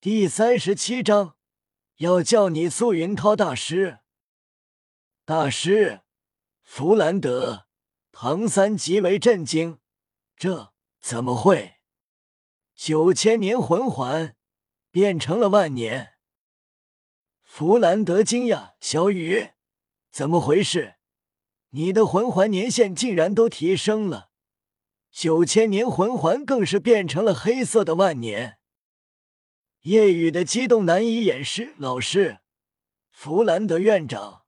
[0.00, 1.34] 第三十七章，
[1.96, 3.98] 要叫你苏云涛大师。
[5.24, 6.02] 大师，
[6.62, 7.66] 弗兰德、
[8.12, 9.80] 唐三极为震惊，
[10.36, 11.78] 这怎么会？
[12.76, 14.36] 九千年魂环
[14.92, 16.12] 变成了万年。
[17.42, 19.48] 弗兰德惊讶：“小雨，
[20.12, 20.94] 怎么回事？
[21.70, 24.30] 你的魂环年限竟然都提升了，
[25.10, 28.57] 九千年魂环更是变成了黑色的万年。”
[29.88, 31.74] 夜雨的激动难以掩饰。
[31.78, 32.40] 老师，
[33.10, 34.42] 弗兰德院长，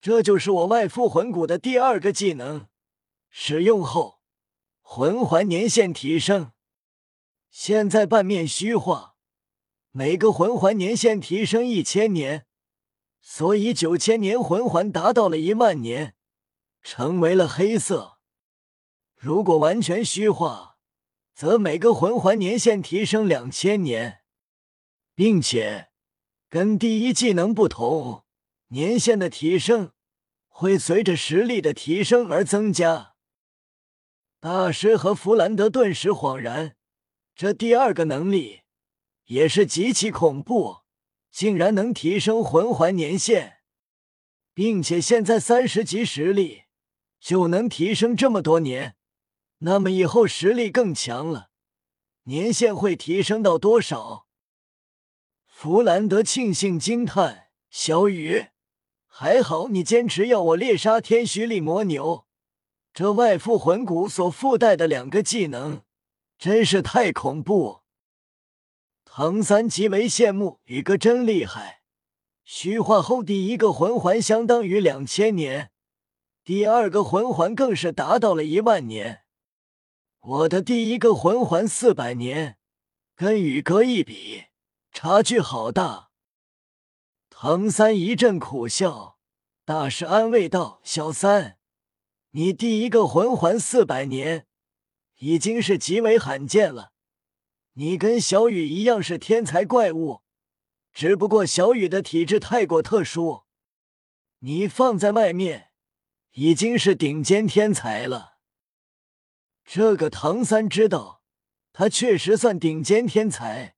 [0.00, 2.66] 这就是我外附魂骨的第二个技能，
[3.30, 4.22] 使用后
[4.80, 6.50] 魂环年限提升。
[7.48, 9.14] 现在半面虚化，
[9.92, 12.46] 每个魂环年限提升一千年，
[13.20, 16.16] 所以九千年魂环达到了一万年，
[16.82, 18.18] 成为了黑色。
[19.14, 20.78] 如果完全虚化，
[21.32, 24.21] 则每个魂环年限提升两千年，
[25.22, 25.88] 并且
[26.48, 28.24] 跟第一技能不同，
[28.70, 29.92] 年限的提升
[30.48, 33.14] 会随着实力的提升而增加。
[34.40, 36.74] 大师和弗兰德顿时恍然。
[37.36, 38.62] 这第二个能力
[39.26, 40.78] 也是极其恐怖，
[41.30, 43.58] 竟然能提升魂环年限，
[44.52, 46.64] 并且现在三十级实力
[47.20, 48.96] 就能提升这么多年，
[49.58, 51.50] 那么以后实力更强了，
[52.24, 54.26] 年限会提升到多少？
[55.62, 58.46] 弗兰德庆幸惊叹：“小雨，
[59.06, 62.26] 还好你坚持要我猎杀天虚力魔牛，
[62.92, 65.82] 这外附魂骨所附带的两个技能。”
[66.36, 67.82] 真是太恐怖！
[69.04, 71.82] 唐三极为羡慕，宇哥真厉害。
[72.42, 75.70] 虚化后第一个魂环相当于两千年，
[76.42, 79.20] 第二个魂环更是达到了一万年。
[80.22, 82.56] 我的第一个魂环四百年，
[83.14, 84.46] 跟宇哥一比，
[84.92, 86.10] 差距好大。
[87.30, 89.18] 唐三一阵苦笑，
[89.64, 91.58] 大师安慰道：“小三，
[92.32, 94.46] 你第一个魂环四百年。”
[95.18, 96.92] 已经是极为罕见了。
[97.74, 100.22] 你跟小雨一样是天才怪物，
[100.92, 103.44] 只不过小雨的体质太过特殊，
[104.40, 105.70] 你放在外面
[106.32, 108.38] 已经是顶尖天才了。
[109.64, 111.22] 这个唐三知道，
[111.72, 113.76] 他确实算顶尖天才，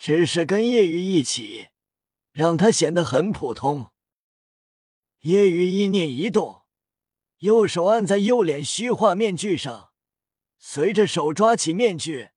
[0.00, 1.68] 只是跟叶雨一起，
[2.32, 3.90] 让他显得很普通。
[5.20, 6.62] 叶雨意念一动，
[7.40, 9.90] 右手按在右脸虚化面具上。
[10.58, 12.30] 随着手抓起面具，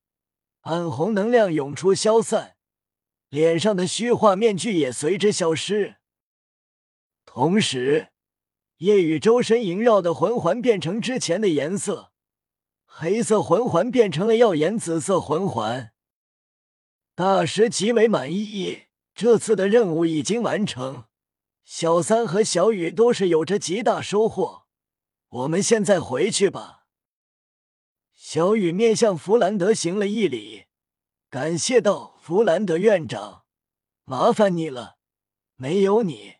[0.63, 2.57] 暗红能量涌出消散，
[3.29, 5.95] 脸上的虚化面具也随之消失。
[7.25, 8.09] 同时，
[8.79, 12.11] 夜雨周身萦绕的魂环变成之前的颜色，
[12.83, 15.92] 黑色魂环变成了耀眼紫色魂环。
[17.15, 21.05] 大师极为满意，这次的任务已经完成，
[21.63, 24.63] 小三和小雨都是有着极大收获。
[25.29, 26.87] 我们现在回去吧。
[28.15, 30.65] 小雨面向弗兰德行了一礼，
[31.29, 33.43] 感谢道：“弗兰德院长，
[34.05, 34.97] 麻烦你了。
[35.55, 36.37] 没有你，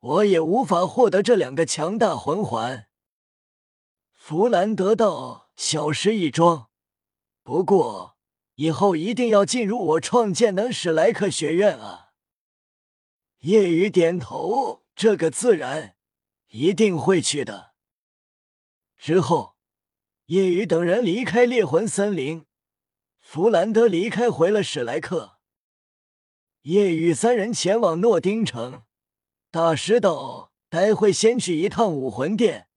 [0.00, 2.88] 我也无法获得这两个强大魂环。”
[4.12, 6.68] 弗兰德道：“小事一桩，
[7.44, 8.13] 不过
[8.54, 12.12] 以后一定要进入我创建的史莱克学院啊。”
[13.40, 15.96] 夜雨点头：“这个自然，
[16.48, 17.74] 一定会去的。”
[18.98, 19.54] 之后。
[20.28, 22.46] 叶雨等人离开猎魂森林，
[23.20, 25.38] 弗兰德离开回了史莱克。
[26.62, 28.84] 叶雨三人前往诺丁城。
[29.50, 32.68] 大师道：“待会先去一趟武魂殿，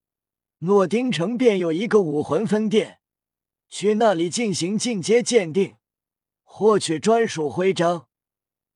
[0.57, 2.96] 诺丁城便有一个武魂分店，
[3.69, 5.77] 去那里进行进阶鉴定，
[6.43, 8.07] 获取专属徽章，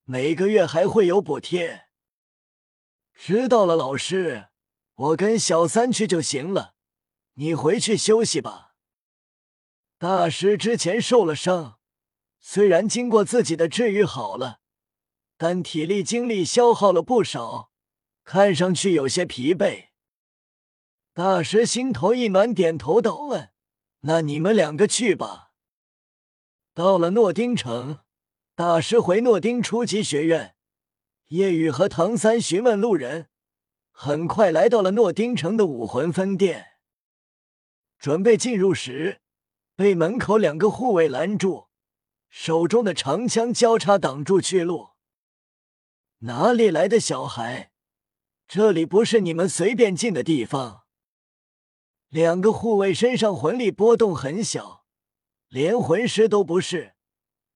[0.03, 1.87] 每个月还会有补贴。”
[3.13, 4.49] 知道了，老师，
[4.95, 6.73] 我跟小三去就行了。
[7.35, 8.75] 你回去休息吧。
[9.97, 11.79] 大师之前受了伤，
[12.39, 14.59] 虽然经过自己的治愈好了，
[15.37, 17.71] 但体力精力消耗了不少，
[18.23, 19.89] 看上去有些疲惫。
[21.13, 23.51] 大师心头一暖，点头道：“问，
[24.01, 25.51] 那你们两个去吧。”
[26.73, 27.99] 到了诺丁城，
[28.55, 30.55] 大师回诺丁初级学院，
[31.27, 33.29] 叶雨和唐三询问路人，
[33.91, 36.67] 很快来到了诺丁城的武魂分店。
[37.99, 39.21] 准备进入时，
[39.75, 41.67] 被门口两个护卫拦住，
[42.29, 44.91] 手中的长枪交叉挡住去路。
[46.19, 47.71] 哪里来的小孩？
[48.47, 50.85] 这里不是你们随便进的地方。
[52.11, 54.83] 两个护卫身上魂力波动很小，
[55.47, 56.93] 连魂师都不是，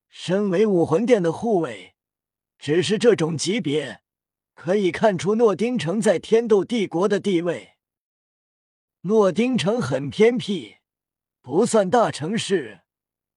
[0.08, 1.96] 身为武魂殿的护卫，
[2.58, 4.00] 只是这种级别，
[4.54, 7.74] 可以看出诺丁城在天斗帝国的地位。
[9.02, 10.78] 诺丁城很偏僻，
[11.42, 12.84] 不算大城市。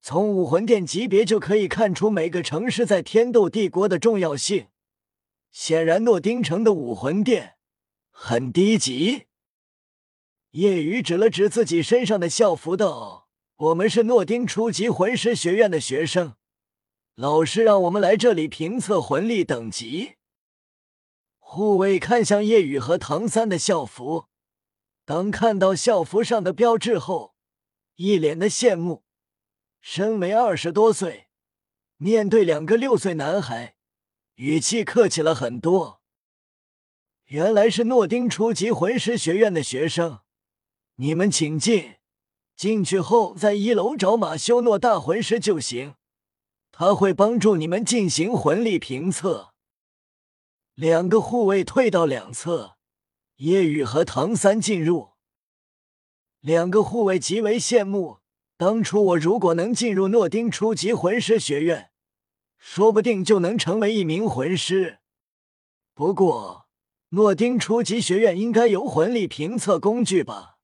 [0.00, 4.68] 从武魂殿级别就可以看出每个城市在天斗帝国的重要性。
[5.50, 7.56] 显然，诺丁城的武魂殿
[8.12, 9.24] 很低级。
[10.52, 16.36] 叶雨指了指自己身上的校服，道：“我们是诺丁初级魂师学院的学生，
[17.14, 20.14] 老师让我们来这里评测魂力等级。”
[21.38, 24.26] 护卫看向叶雨和唐三的校服，
[25.04, 27.34] 当看到校服上的标志后，
[27.96, 29.04] 一脸的羡慕。
[29.80, 31.28] 身为二十多岁，
[31.96, 33.76] 面对两个六岁男孩，
[34.36, 36.02] 语气客气了很多。
[37.26, 40.20] 原来是诺丁初级魂师学院的学生，
[41.00, 41.94] 你们请进。
[42.56, 45.94] 进去后，在一楼找马修诺大魂师就行，
[46.72, 49.54] 他会帮助你们进行魂力评测。
[50.74, 52.76] 两个护卫退到两侧，
[53.36, 55.10] 叶雨和唐三进入。
[56.40, 58.18] 两个护卫极为羡慕。
[58.56, 61.92] 当初我如果能进入诺丁初级魂师学院，
[62.58, 64.98] 说不定就能成为一名魂师。
[65.94, 66.66] 不过，
[67.10, 70.57] 诺丁初级学院应该有魂力评测工具吧？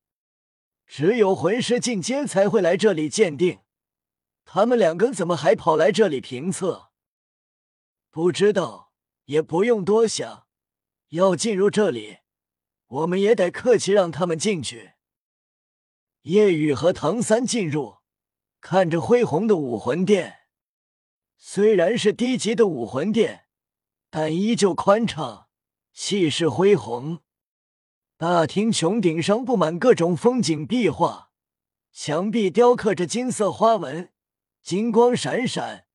[0.87, 3.61] 只有魂师进阶才会来这里鉴定。
[4.45, 6.91] 他们两个怎么还跑来这里评测？
[8.11, 8.93] 不知道，
[9.25, 10.47] 也不用多想。
[11.09, 12.19] 要进入这里，
[12.87, 14.93] 我们也得客气让他们进去。
[16.23, 17.97] 叶雨和唐三进入，
[18.61, 20.41] 看着恢宏的武魂殿。
[21.37, 23.47] 虽然是低级的武魂殿，
[24.11, 25.49] 但依旧宽敞，
[25.93, 27.24] 气势恢宏。
[28.17, 31.31] 大厅穹顶上布满各种风景壁画，
[31.93, 34.13] 墙壁雕刻着金色花纹，
[34.63, 35.87] 金光闪闪，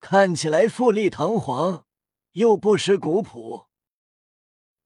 [0.00, 1.86] 看起来富丽堂皇，
[2.32, 3.68] 又不失古朴。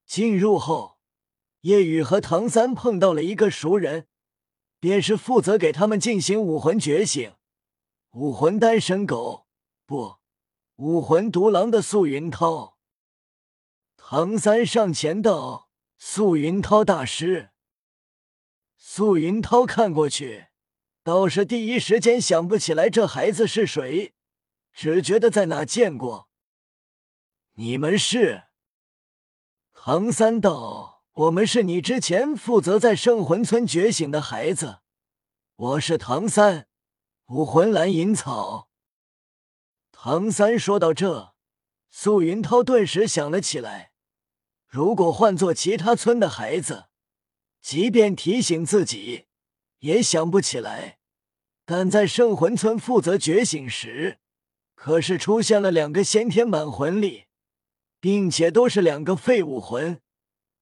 [0.04, 0.98] 进入后，
[1.60, 4.08] 叶雨和唐三碰到了一个熟人。
[4.80, 7.32] 便是负责给他们进行武魂觉醒、
[8.10, 9.46] 武魂单身狗
[9.86, 10.16] 不，
[10.76, 12.76] 武魂独狼的素云涛。
[13.96, 15.70] 唐三上前道
[16.06, 17.48] ：“素云涛大师。”
[18.76, 20.48] 素云涛看过去，
[21.02, 24.12] 倒是第一时间想不起来这孩子是谁，
[24.74, 26.28] 只觉得在哪见过。
[27.54, 28.44] 你们是？
[29.72, 31.02] 唐三道。
[31.14, 34.80] 我们是你之前负责在圣魂村觉醒的孩子，
[35.54, 36.66] 我是唐三，
[37.28, 38.68] 武魂蓝银草。
[39.90, 41.34] 唐三说到这，
[41.88, 43.92] 素云涛顿时想了起来，
[44.74, 46.86] 如果换做其他村的孩子，
[47.60, 49.26] 即便提醒自己，
[49.78, 50.98] 也想不起来。
[51.64, 54.18] 但在圣魂村负责觉醒时，
[54.74, 57.26] 可是出现了两个先天满魂力，
[58.00, 60.02] 并且都是两个废武魂。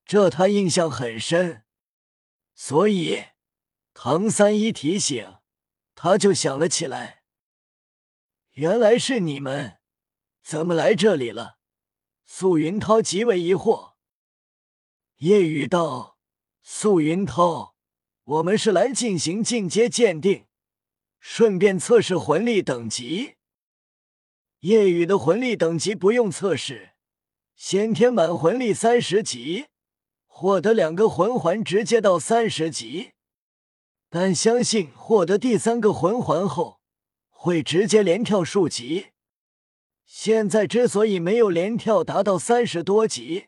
[0.04, 1.64] 这他印象很深，
[2.54, 3.28] 所以
[3.94, 5.36] 唐三一提醒，
[5.94, 7.22] 他就想了起来。
[8.50, 9.78] 原来是你们，
[10.44, 11.56] 怎么来这里了？
[12.26, 13.91] 素云涛极为疑惑。
[15.22, 16.19] 叶雨道
[16.64, 17.76] ：“素云涛，
[18.24, 20.46] 我们是来进行进阶鉴定，
[21.20, 23.36] 顺便测试魂力等级。
[24.62, 26.94] 叶雨的魂力等级不用测试，
[27.54, 29.67] 先天满魂力三十级。”
[30.26, 33.12] 获得两个魂环，直接到三十级，
[34.10, 36.81] 但相信获得第三个魂环后，
[37.31, 39.10] 会直接连跳数级。
[40.05, 43.46] 现在之所以没有连跳达到三十多级，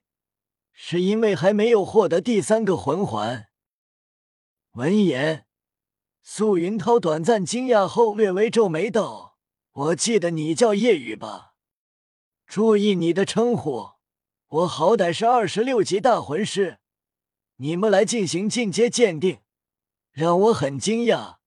[0.75, 3.49] 是因为还没有获得第三个魂环。
[4.73, 5.47] 闻言，
[6.21, 9.39] 素云涛短暂惊讶后，略微皱眉道
[9.73, 11.55] ：“我记得你叫叶雨吧？
[12.47, 13.95] 注意你的称呼。”
[14.49, 16.79] 我好歹是二十六级大魂师，
[17.57, 19.41] 你们来进行进阶鉴定，
[20.13, 21.39] 让我很惊讶。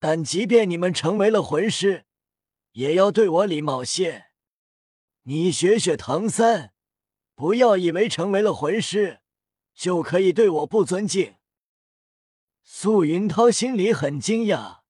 [0.00, 2.06] 但即便你们成为了魂师，
[2.72, 4.26] 也要对我礼貌些。
[5.24, 6.72] 你学学唐三，
[7.40, 9.22] 不要以为成为了魂师
[9.72, 11.36] 就可以对我不尊敬。
[12.62, 14.80] 素云涛心里很惊讶，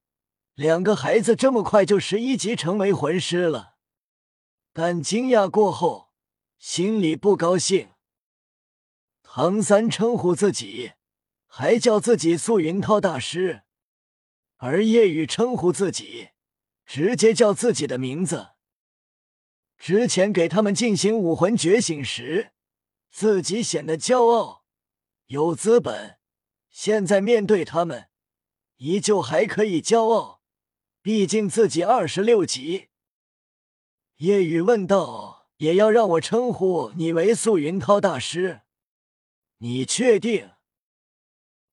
[0.54, 3.76] 两个孩子这么快就十一级成为魂师了，
[4.72, 6.10] 但惊讶过后。
[6.58, 7.90] 心里不高兴。
[9.22, 10.94] 唐三称呼自己，
[11.46, 13.62] 还叫自己素云涛大师，
[14.56, 16.30] 而叶雨称呼自己，
[16.84, 18.48] 直接叫自己的名字。
[19.80, 22.52] 之前给他们进行武魂觉醒时，
[23.10, 24.66] 自己显得骄傲
[25.28, 26.18] 有资本，
[26.68, 28.10] 现在面对他们，
[28.76, 30.42] 依旧还可以骄傲，
[31.00, 32.90] 毕竟自己二十六级。
[34.16, 38.60] 夜雨问道：“也要让我称呼你为素云涛大师？
[39.58, 40.50] 你确定？”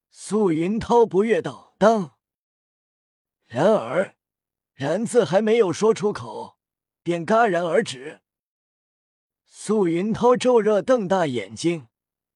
[0.10, 2.16] 素云涛不悦道：“当。”
[3.48, 4.16] 然而
[4.74, 6.57] ，“然”字还没有说出口，
[7.08, 8.20] 便戛然而止。
[9.46, 11.88] 素云涛骤热瞪大眼睛，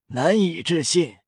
[0.06, 1.18] 难以置信。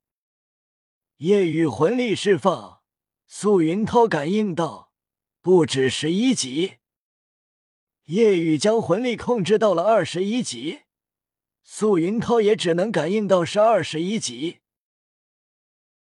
[1.18, 2.80] 夜雨魂力释放，
[3.26, 4.90] 素云涛感应到，
[5.42, 6.76] 不止十一级。
[8.04, 10.80] 夜雨将魂力控制到了二十一级，
[11.62, 14.60] 素云涛也只能感应到是二十一级。